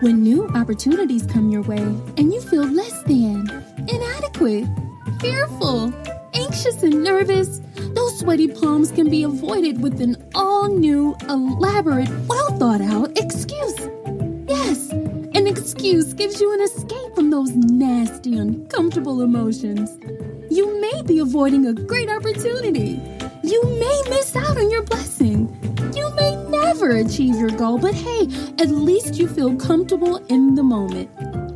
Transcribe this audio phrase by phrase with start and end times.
[0.00, 3.48] When new opportunities come your way and you feel less than,
[3.88, 4.66] inadequate,
[5.20, 5.92] fearful,
[6.34, 7.60] anxious, and nervous,
[7.94, 13.78] those sweaty palms can be avoided with an all new, elaborate, well thought out excuse.
[14.48, 19.96] Yes, an excuse gives you an escape from those nasty, uncomfortable emotions.
[20.50, 23.00] You may be avoiding a great opportunity.
[23.42, 25.33] You may miss out on your blessing.
[26.84, 28.28] Never achieve your goal, but hey,
[28.58, 31.08] at least you feel comfortable in the moment,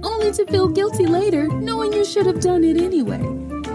[0.03, 3.21] only to feel guilty later knowing you should have done it anyway.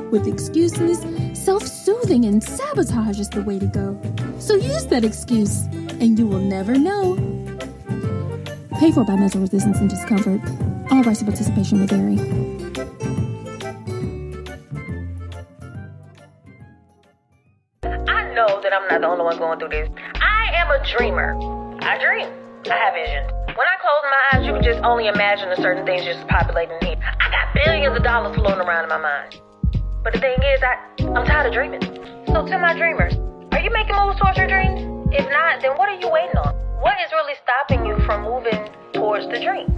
[0.09, 0.97] With excuses,
[1.39, 4.01] self soothing and sabotage is the way to go.
[4.39, 5.65] So use that excuse,
[6.01, 7.17] and you will never know.
[8.79, 10.41] Paid for by mental resistance and discomfort.
[10.89, 12.17] All rights of participation may vary.
[17.83, 19.89] I know that I'm not the only one going through this.
[20.83, 21.31] Dreamer.
[21.79, 22.27] I dream.
[22.67, 23.31] I have visions.
[23.55, 26.75] When I close my eyes, you can just only imagine the certain things just populating
[26.81, 26.99] in here.
[26.99, 29.39] I got billions of dollars floating around in my mind.
[30.03, 30.75] But the thing is, I,
[31.15, 31.81] I'm tired of dreaming.
[32.27, 33.15] So to my dreamers,
[33.53, 34.83] are you making moves towards your dreams?
[35.13, 36.53] If not, then what are you waiting on?
[36.81, 39.73] What is really stopping you from moving towards the dream?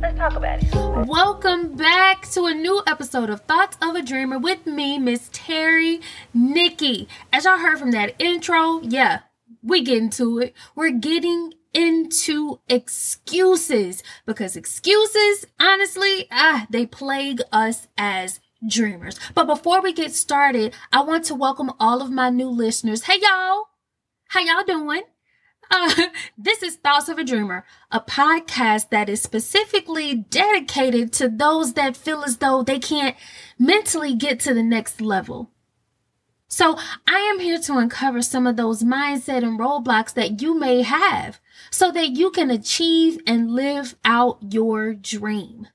[0.00, 0.72] Let's talk about it.
[1.08, 6.00] Welcome back to a new episode of Thoughts of a Dreamer with me, Miss Terry
[6.32, 7.08] Nikki.
[7.32, 9.20] As y'all heard from that intro, yeah,
[9.64, 10.54] we get into it.
[10.76, 19.18] We're getting into excuses because excuses, honestly, ah, they plague us as dreamers.
[19.34, 23.04] But before we get started, I want to welcome all of my new listeners.
[23.04, 23.64] Hey y'all,
[24.28, 25.02] how y'all doing?
[25.70, 25.94] Uh,
[26.38, 31.96] this is Thoughts of a Dreamer, a podcast that is specifically dedicated to those that
[31.96, 33.16] feel as though they can't
[33.58, 35.50] mentally get to the next level.
[36.48, 40.82] So I am here to uncover some of those mindset and roadblocks that you may
[40.82, 45.68] have so that you can achieve and live out your dream.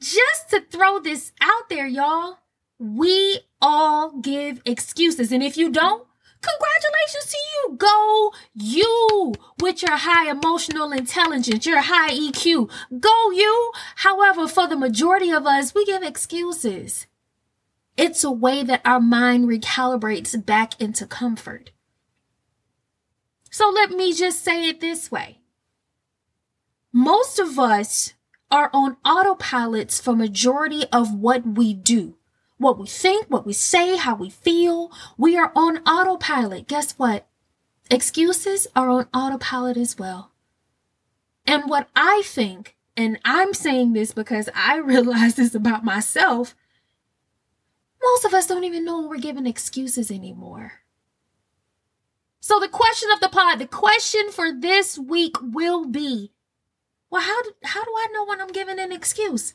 [0.00, 2.38] Just to throw this out there, y'all,
[2.78, 5.32] we all give excuses.
[5.32, 6.06] And if you don't,
[6.42, 7.76] Congratulations to you.
[7.76, 12.68] Go you with your high emotional intelligence, your high EQ.
[12.98, 13.72] Go you.
[13.96, 17.06] However, for the majority of us, we give excuses.
[17.96, 21.70] It's a way that our mind recalibrates back into comfort.
[23.50, 25.40] So let me just say it this way.
[26.92, 28.14] Most of us
[28.50, 32.16] are on autopilots for majority of what we do
[32.62, 34.90] what we think, what we say, how we feel.
[35.18, 36.68] We are on autopilot.
[36.68, 37.26] Guess what?
[37.90, 40.30] Excuses are on autopilot as well.
[41.44, 46.54] And what I think, and I'm saying this because I realize this about myself,
[48.22, 50.74] most of us don't even know when we're giving excuses anymore.
[52.38, 56.30] So the question of the pod, the question for this week will be,
[57.10, 59.54] well, how do, how do I know when I'm giving an excuse?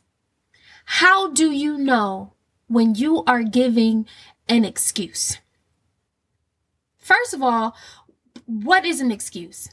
[0.83, 2.33] How do you know
[2.67, 4.05] when you are giving
[4.49, 5.37] an excuse?
[6.97, 7.73] First of all,
[8.47, 9.69] what is an excuse?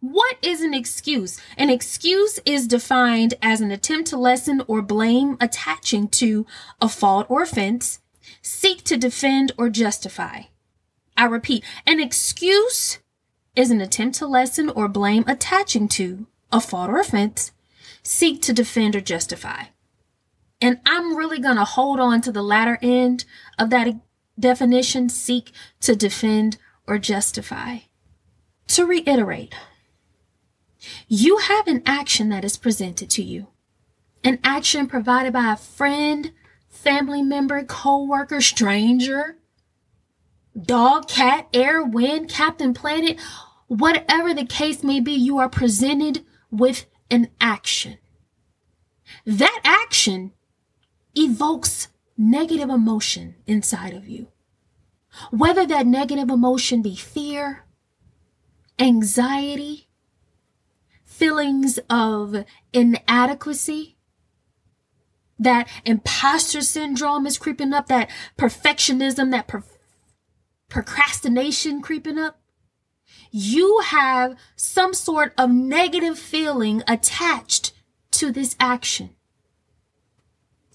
[0.00, 1.38] What is an excuse?
[1.58, 6.46] An excuse is defined as an attempt to lessen or blame attaching to
[6.80, 8.00] a fault or offense,
[8.40, 10.44] seek to defend or justify.
[11.18, 12.98] I repeat, an excuse
[13.54, 17.52] is an attempt to lessen or blame attaching to a fault or offense,
[18.02, 19.64] seek to defend or justify.
[20.62, 23.26] And I'm really going to hold on to the latter end
[23.58, 23.88] of that
[24.38, 26.56] definition seek to defend
[26.86, 27.78] or justify.
[28.68, 29.54] To reiterate,
[31.08, 33.48] you have an action that is presented to you,
[34.24, 36.32] an action provided by a friend,
[36.68, 39.36] family member, co worker, stranger,
[40.60, 43.18] dog, cat, air, wind, Captain Planet,
[43.66, 47.98] whatever the case may be, you are presented with an action.
[49.26, 50.32] That action
[51.14, 54.28] evokes negative emotion inside of you.
[55.30, 57.64] Whether that negative emotion be fear,
[58.78, 59.89] anxiety,
[61.20, 63.98] feelings of inadequacy,
[65.38, 68.08] that imposter syndrome is creeping up, that
[68.38, 69.62] perfectionism, that per-
[70.70, 72.40] procrastination creeping up.
[73.30, 77.74] You have some sort of negative feeling attached
[78.12, 79.10] to this action.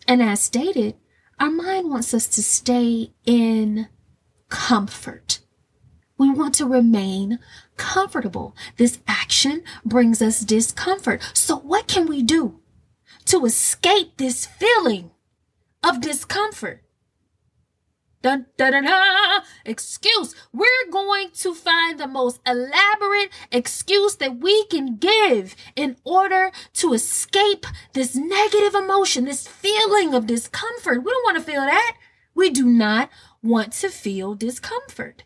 [0.08, 0.96] And as stated,
[1.40, 3.88] our mind wants us to stay in
[4.50, 5.40] comfort.
[6.18, 7.40] We want to remain
[7.78, 8.56] comfortable.
[8.78, 11.22] This action brings us discomfort.
[11.34, 12.60] So what can we do
[13.26, 15.12] to escape this feeling
[15.84, 16.82] of discomfort?
[18.22, 20.34] Dun, da, da, da, excuse.
[20.52, 26.94] We're going to find the most elaborate excuse that we can give in order to
[26.94, 31.04] escape this negative emotion, this feeling of discomfort.
[31.04, 31.98] We don't want to feel that.
[32.34, 33.12] We do not
[33.44, 35.24] want to feel discomfort.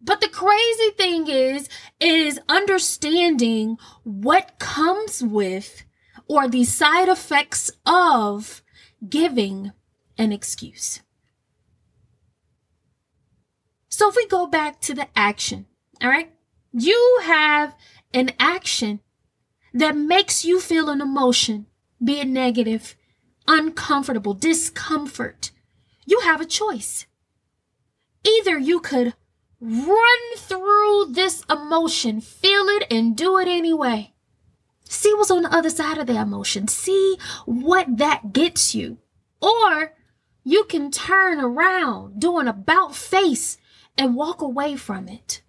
[0.00, 1.68] But the crazy thing is,
[2.00, 5.84] is understanding what comes with
[6.26, 8.62] or the side effects of
[9.06, 9.72] giving
[10.16, 11.00] an excuse.
[13.88, 15.66] So if we go back to the action,
[16.02, 16.32] all right,
[16.72, 17.74] you have
[18.14, 19.00] an action
[19.74, 21.66] that makes you feel an emotion,
[22.02, 22.96] be it negative,
[23.46, 25.50] uncomfortable, discomfort.
[26.06, 27.06] You have a choice.
[28.24, 29.14] Either you could
[29.60, 34.12] run through this emotion, feel it, and do it anyway.
[34.84, 36.66] See what's on the other side of the emotion.
[36.66, 38.98] See what that gets you.
[39.40, 39.94] Or
[40.42, 43.58] you can turn around, do an about face,
[43.96, 45.42] and walk away from it.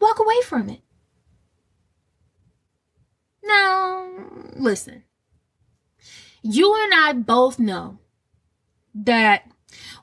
[0.00, 0.82] Walk away from it.
[3.42, 4.06] Now,
[4.54, 5.04] listen.
[6.42, 7.98] You and I both know
[8.94, 9.50] that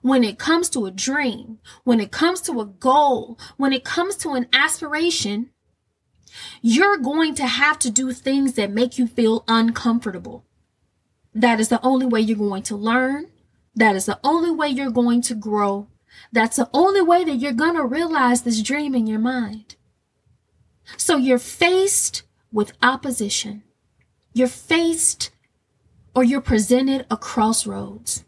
[0.01, 4.15] when it comes to a dream, when it comes to a goal, when it comes
[4.17, 5.49] to an aspiration,
[6.61, 10.45] you're going to have to do things that make you feel uncomfortable.
[11.33, 13.31] That is the only way you're going to learn.
[13.75, 15.87] That is the only way you're going to grow.
[16.31, 19.75] That's the only way that you're going to realize this dream in your mind.
[20.97, 23.63] So you're faced with opposition.
[24.33, 25.31] You're faced
[26.13, 28.23] or you're presented a crossroads.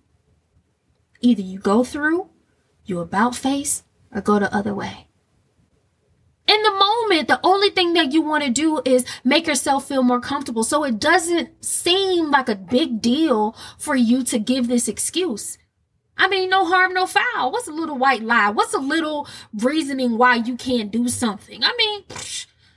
[1.21, 2.29] Either you go through,
[2.85, 3.83] you about face,
[4.13, 5.07] or go the other way.
[6.47, 10.01] In the moment, the only thing that you want to do is make yourself feel
[10.01, 10.63] more comfortable.
[10.63, 15.57] So it doesn't seem like a big deal for you to give this excuse.
[16.17, 17.51] I mean, no harm, no foul.
[17.51, 18.49] What's a little white lie?
[18.49, 21.63] What's a little reasoning why you can't do something?
[21.63, 22.03] I mean,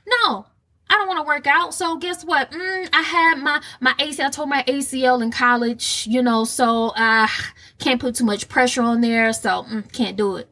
[0.06, 0.46] no,
[0.90, 1.72] I don't want to work out.
[1.72, 2.50] So guess what?
[2.50, 4.26] Mm, I had my my ACL.
[4.26, 7.31] I told my ACL in college, you know, so I
[7.78, 9.32] can't put too much pressure on there.
[9.32, 10.50] So mm, can't do it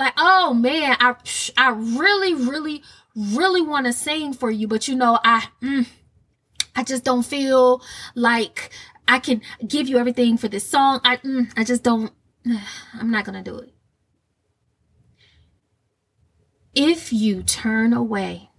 [0.00, 1.14] like oh man i
[1.56, 2.82] i really really
[3.14, 5.86] really want to sing for you but you know i mm,
[6.74, 7.82] i just don't feel
[8.14, 8.70] like
[9.06, 12.12] i can give you everything for this song i mm, i just don't
[12.94, 13.72] i'm not gonna do it
[16.74, 18.50] if you turn away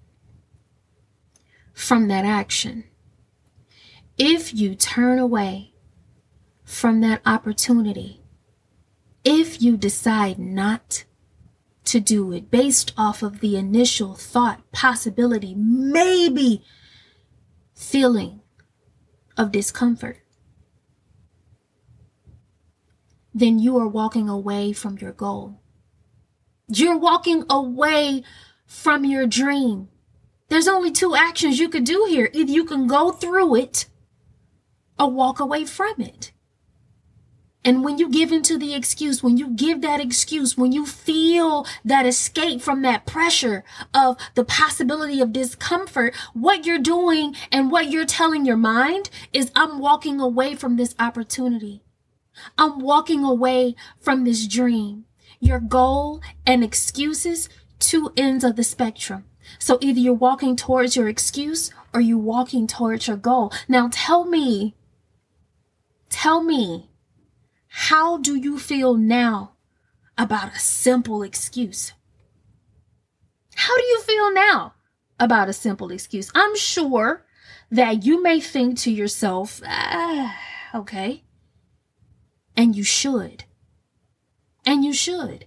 [1.74, 2.84] from that action
[4.18, 5.74] if you turn away
[6.64, 8.22] from that opportunity
[9.24, 11.06] if you decide not
[11.86, 16.64] to do it based off of the initial thought, possibility, maybe
[17.74, 18.42] feeling
[19.38, 20.20] of discomfort,
[23.34, 25.61] then you are walking away from your goal.
[26.74, 28.24] You're walking away
[28.66, 29.90] from your dream.
[30.48, 32.30] There's only two actions you could do here.
[32.34, 33.88] Either you can go through it
[34.98, 36.32] or walk away from it.
[37.64, 41.66] And when you give into the excuse, when you give that excuse, when you feel
[41.86, 43.64] that escape from that pressure
[43.94, 49.52] of the possibility of discomfort, what you're doing and what you're telling your mind is
[49.56, 51.84] I'm walking away from this opportunity.
[52.58, 55.06] I'm walking away from this dream.
[55.42, 57.50] Your goal and excuses,
[57.80, 59.26] two ends of the spectrum.
[59.58, 63.52] So either you're walking towards your excuse or you're walking towards your goal.
[63.68, 64.76] Now tell me,
[66.10, 66.92] tell me,
[67.68, 69.54] how do you feel now
[70.16, 71.94] about a simple excuse?
[73.56, 74.76] How do you feel now
[75.20, 76.32] about a simple excuse?
[76.36, 77.26] I'm sure
[77.72, 80.38] that you may think to yourself, ah,
[80.76, 81.24] okay,
[82.56, 83.46] and you should.
[84.66, 85.46] And you should.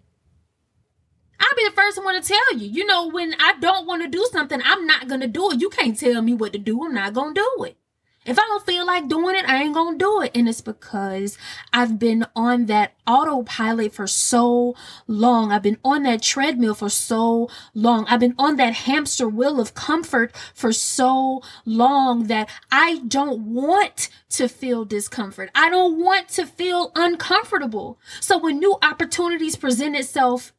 [1.38, 2.68] I'll be the first one to tell you.
[2.68, 5.60] You know, when I don't want to do something, I'm not going to do it.
[5.60, 6.84] You can't tell me what to do.
[6.84, 7.76] I'm not going to do it.
[8.24, 10.32] If I don't feel like doing it, I ain't gonna do it.
[10.34, 11.36] And it's because
[11.72, 14.74] I've been on that autopilot for so
[15.06, 15.52] long.
[15.52, 18.06] I've been on that treadmill for so long.
[18.06, 24.08] I've been on that hamster wheel of comfort for so long that I don't want
[24.30, 25.50] to feel discomfort.
[25.54, 27.98] I don't want to feel uncomfortable.
[28.20, 30.52] So when new opportunities present itself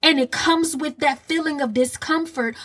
[0.00, 2.56] and it comes with that feeling of discomfort,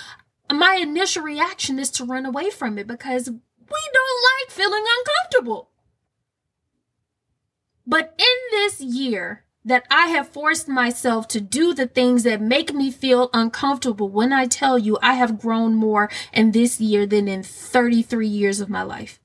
[0.52, 3.32] my initial reaction is to run away from it because
[3.69, 5.69] we don't like feeling uncomfortable.
[7.88, 12.74] But in this year that I have forced myself to do the things that make
[12.74, 17.27] me feel uncomfortable, when I tell you I have grown more in this year than
[17.27, 19.19] in 33 years of my life.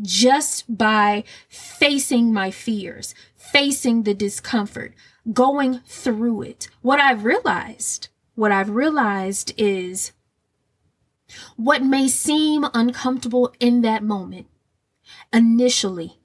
[0.00, 4.94] just by facing my fears, facing the discomfort,
[5.32, 6.68] going through it.
[6.82, 10.12] What I've realized, what I've realized is
[11.56, 14.46] what may seem uncomfortable in that moment
[15.32, 16.20] initially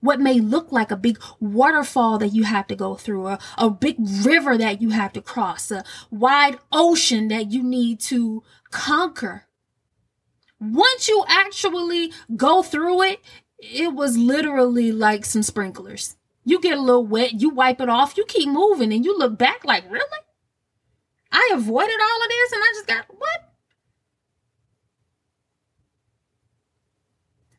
[0.00, 3.68] what may look like a big waterfall that you have to go through, a, a
[3.68, 9.44] big river that you have to cross, a wide ocean that you need to conquer.
[10.60, 13.20] Once you actually go through it,
[13.58, 16.16] it was literally like some sprinklers.
[16.44, 19.36] You get a little wet, you wipe it off, you keep moving, and you look
[19.36, 20.04] back like, really?
[21.32, 23.45] I avoided all of this and I just got what?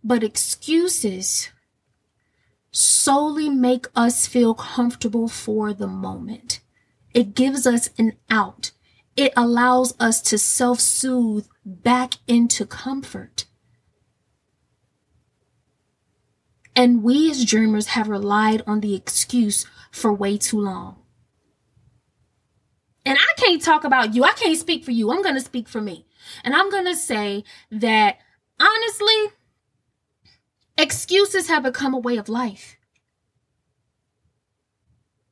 [0.07, 1.49] But excuses
[2.71, 6.61] solely make us feel comfortable for the moment.
[7.13, 8.71] It gives us an out.
[9.17, 13.47] It allows us to self soothe back into comfort.
[16.73, 20.95] And we as dreamers have relied on the excuse for way too long.
[23.03, 24.23] And I can't talk about you.
[24.23, 25.11] I can't speak for you.
[25.11, 26.05] I'm going to speak for me.
[26.45, 28.19] And I'm going to say that
[28.59, 29.36] honestly,
[30.77, 32.77] Excuses have become a way of life.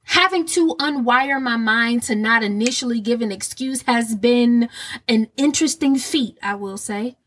[0.04, 4.70] Having to unwire my mind to not initially give an excuse has been
[5.08, 7.18] an interesting feat, I will say.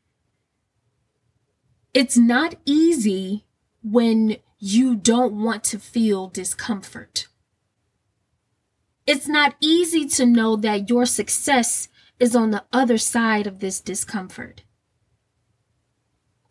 [1.93, 3.45] It's not easy
[3.83, 7.29] when you don't want to feel discomfort.
[9.07, 13.81] It's not easy to know that your success is on the other side of this
[13.81, 14.63] discomfort.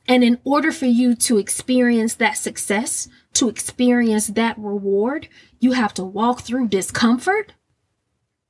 [0.07, 5.27] And in order for you to experience that success, to experience that reward,
[5.59, 7.53] you have to walk through discomfort.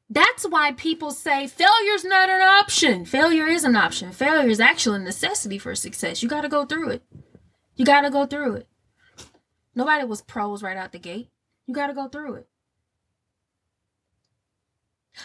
[0.10, 3.06] That's why people say failure's not an option.
[3.06, 4.12] Failure is an option.
[4.12, 6.24] Failure is actually a necessity for success.
[6.24, 7.04] You got to go through it.
[7.76, 8.68] You got to go through it.
[9.76, 11.30] Nobody was pros right out the gate.
[11.66, 12.48] You got to go through it.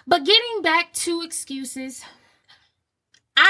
[0.06, 2.02] But getting back to excuses,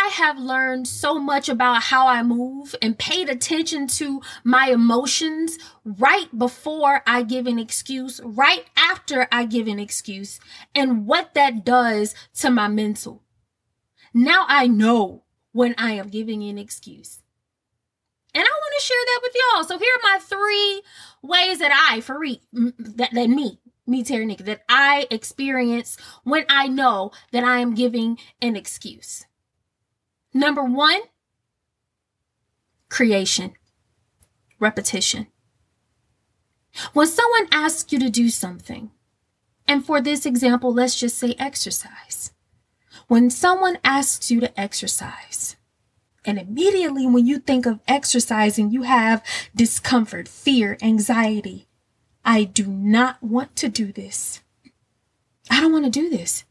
[0.02, 5.59] I have learned so much about how I move and paid attention to my emotions
[5.85, 10.40] right before I give an excuse, right after I give an excuse,
[10.75, 13.23] and what that does to my mental.
[14.12, 17.21] Now I know when I am giving an excuse.
[18.35, 19.64] And I want to share that with y'all.
[19.64, 20.82] So here are my three
[21.23, 22.18] ways that I, for
[22.52, 27.75] that, that me, me, Terry Nick, that I experience when I know that I am
[27.75, 29.26] giving an excuse.
[30.34, 31.00] Number one,
[32.88, 33.52] creation,
[34.58, 35.26] repetition.
[36.92, 38.90] When someone asks you to do something,
[39.68, 42.32] and for this example, let's just say exercise.
[43.08, 45.56] When someone asks you to exercise,
[46.24, 49.22] and immediately when you think of exercising, you have
[49.54, 51.66] discomfort, fear, anxiety.
[52.24, 54.40] I do not want to do this.
[55.50, 56.44] I don't want to do this.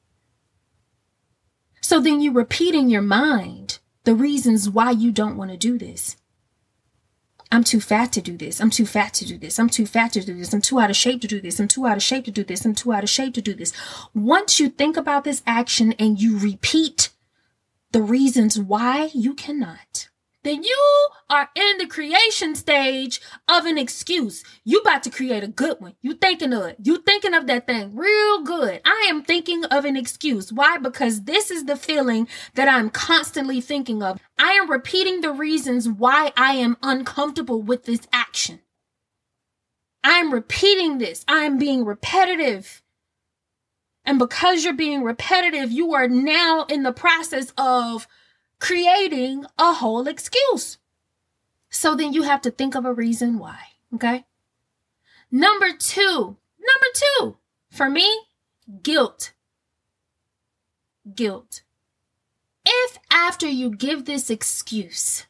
[1.81, 5.77] So then you repeat in your mind the reasons why you don't want to do
[5.77, 6.15] this.
[7.51, 8.61] I'm too fat to do this.
[8.61, 9.59] I'm too fat to do this.
[9.59, 10.53] I'm too fat to do this.
[10.53, 11.59] I'm too out of shape to do this.
[11.59, 12.63] I'm too out of shape to do this.
[12.65, 13.73] I'm too out of shape to do this.
[14.13, 17.09] Once you think about this action and you repeat
[17.91, 19.90] the reasons why you cannot,
[20.43, 24.43] then you are in the creation stage of an excuse.
[24.63, 25.95] You about to create a good one.
[26.01, 26.77] You thinking of it.
[26.83, 28.81] You thinking of that thing real good.
[28.83, 30.51] I am thinking of an excuse.
[30.51, 30.77] Why?
[30.77, 34.19] Because this is the feeling that I'm constantly thinking of.
[34.39, 38.61] I am repeating the reasons why I am uncomfortable with this action.
[40.03, 41.23] I am repeating this.
[41.27, 42.81] I am being repetitive.
[44.03, 48.07] And because you're being repetitive, you are now in the process of
[48.61, 50.77] creating a whole excuse.
[51.69, 53.59] So then you have to think of a reason why.
[53.95, 54.23] Okay.
[55.31, 57.37] Number two, number two,
[57.69, 58.27] for me,
[58.83, 59.33] guilt.
[61.15, 61.63] Guilt.
[62.63, 65.25] If after you give this excuse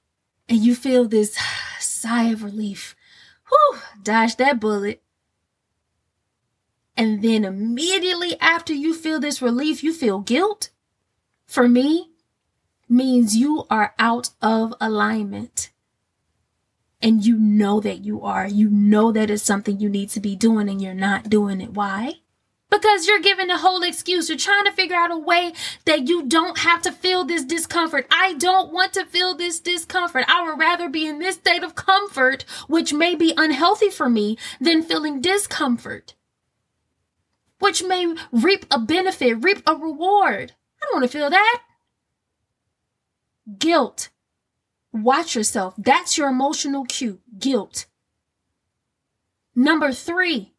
[0.50, 1.38] and you feel this
[1.80, 2.96] sigh of relief,
[3.48, 5.02] whew, dodge that bullet.
[6.98, 10.70] And then immediately after you feel this relief, you feel guilt.
[11.46, 12.11] For me,
[12.91, 15.71] means you are out of alignment.
[17.01, 18.48] And you know that you are.
[18.48, 21.71] You know that it's something you need to be doing and you're not doing it.
[21.71, 22.15] Why?
[22.69, 24.29] Because you're giving the whole excuse.
[24.29, 25.53] You're trying to figure out a way
[25.86, 28.05] that you don't have to feel this discomfort.
[28.12, 30.25] I don't want to feel this discomfort.
[30.27, 34.38] I would rather be in this state of comfort, which may be unhealthy for me,
[34.60, 36.13] than feeling discomfort,
[37.60, 40.53] which may reap a benefit, reap a reward.
[40.81, 41.62] I don't want to feel that
[43.58, 44.10] guilt.
[44.93, 45.74] Watch yourself.
[45.77, 47.86] That's your emotional cue guilt.
[49.55, 50.53] Number three,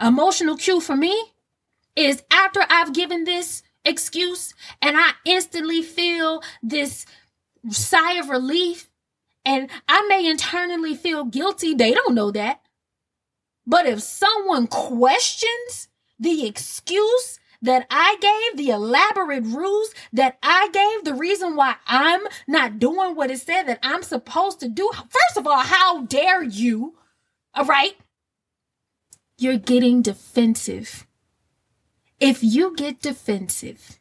[0.00, 1.32] emotional cue for me
[1.94, 7.06] is after I've given this excuse and I instantly feel this
[7.70, 8.90] sigh of relief
[9.44, 11.74] and I may internally feel guilty.
[11.74, 12.60] They don't know that.
[13.66, 15.88] But if someone questions
[16.18, 22.22] the excuse that I gave, the elaborate ruse that I gave, the reason why I'm
[22.48, 26.42] not doing what it said that I'm supposed to do, first of all, how dare
[26.42, 26.96] you?
[27.54, 27.96] All right?
[29.38, 31.06] You're getting defensive.
[32.18, 33.98] If you get defensive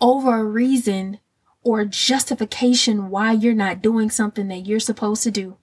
[0.00, 1.20] over a reason
[1.62, 5.56] or justification why you're not doing something that you're supposed to do,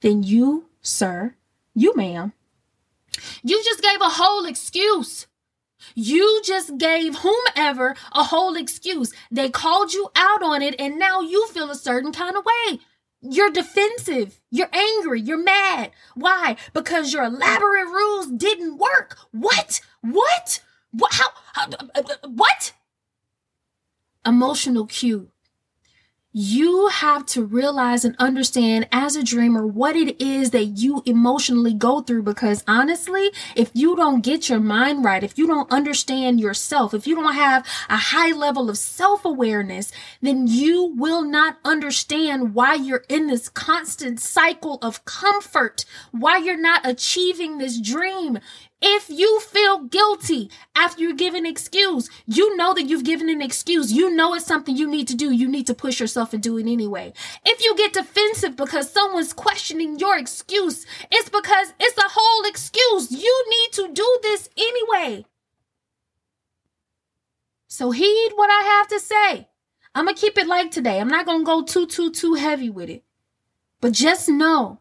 [0.00, 1.34] then you, sir,
[1.74, 2.32] you, ma'am,
[3.42, 5.26] you just gave a whole excuse.
[5.94, 9.12] You just gave whomever a whole excuse.
[9.30, 12.80] They called you out on it, and now you feel a certain kind of way.
[13.20, 14.40] You're defensive.
[14.50, 15.20] You're angry.
[15.20, 15.90] You're mad.
[16.14, 16.56] Why?
[16.72, 19.18] Because your elaborate rules didn't work.
[19.32, 19.80] What?
[20.02, 20.60] What?
[20.92, 21.12] What?
[21.12, 21.28] How?
[21.54, 22.72] how uh, uh, what?
[24.28, 25.30] emotional cue.
[26.30, 31.72] You have to realize and understand as a dreamer what it is that you emotionally
[31.72, 36.38] go through because honestly, if you don't get your mind right, if you don't understand
[36.38, 41.56] yourself, if you don't have a high level of self awareness, then you will not
[41.64, 48.38] understand why you're in this constant cycle of comfort, why you're not achieving this dream.
[48.80, 53.42] If you feel guilty after you give an excuse, you know that you've given an
[53.42, 53.92] excuse.
[53.92, 55.32] You know it's something you need to do.
[55.32, 57.12] You need to push yourself and do it anyway.
[57.44, 63.10] If you get defensive because someone's questioning your excuse, it's because it's a whole excuse.
[63.10, 65.26] You need to do this anyway.
[67.66, 69.48] So heed what I have to say.
[69.94, 71.00] I'm going to keep it light today.
[71.00, 73.02] I'm not going to go too, too, too heavy with it.
[73.80, 74.80] But just know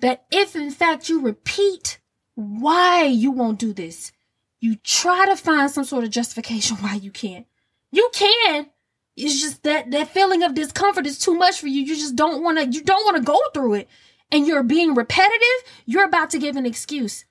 [0.00, 1.98] that if in fact you repeat
[2.42, 4.12] why you won't do this.
[4.60, 7.46] You try to find some sort of justification why you can't.
[7.90, 8.68] You can.
[9.16, 11.82] It's just that that feeling of discomfort is too much for you.
[11.82, 13.88] You just don't want to you don't want to go through it.
[14.30, 17.26] And you're being repetitive, you're about to give an excuse.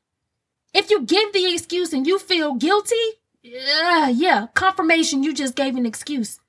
[0.74, 2.96] If you give the excuse and you feel guilty,
[3.42, 6.41] yeah, yeah, confirmation you just gave an excuse.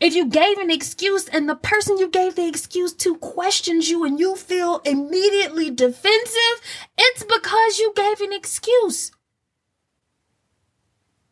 [0.00, 4.04] If you gave an excuse and the person you gave the excuse to questions you
[4.04, 6.60] and you feel immediately defensive,
[6.96, 9.12] it's because you gave an excuse.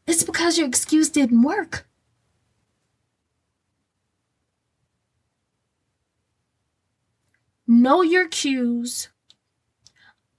[0.07, 1.87] It's because your excuse didn't work.
[7.67, 9.09] Know your cues.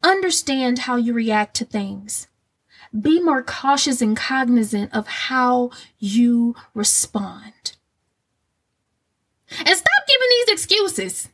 [0.03, 2.27] Understand how you react to things.
[2.99, 7.77] Be more cautious and cognizant of how you respond.
[9.59, 11.29] And stop giving these excuses.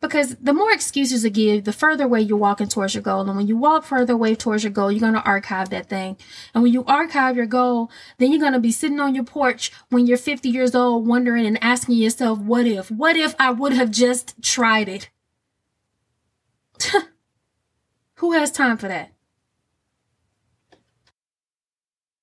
[0.00, 3.20] Because the more excuses you give, the further away you're walking towards your goal.
[3.20, 6.16] And when you walk further away towards your goal, you're going to archive that thing.
[6.54, 9.70] And when you archive your goal, then you're going to be sitting on your porch
[9.90, 12.90] when you're 50 years old, wondering and asking yourself, what if?
[12.90, 15.10] What if I would have just tried it?
[18.14, 19.12] Who has time for that?